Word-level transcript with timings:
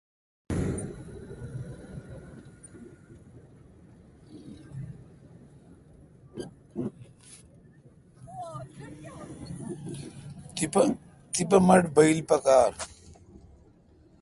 تپہ 11.35 11.57
مٹھ 11.67 11.87
بایل 11.95 12.19
پکار۔ 12.29 12.71